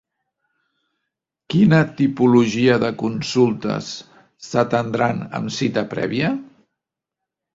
Quina 1.53 1.81
tipologia 1.99 2.77
de 2.83 2.89
consultes 3.03 3.91
s'atednran 4.47 5.21
amb 5.41 5.55
cita 5.59 5.87
prèvia? 5.95 6.33